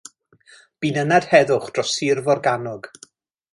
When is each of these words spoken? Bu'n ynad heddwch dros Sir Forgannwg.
Bu'n 0.85 0.97
ynad 1.01 1.27
heddwch 1.35 1.69
dros 1.77 1.93
Sir 1.99 2.25
Forgannwg. 2.31 2.93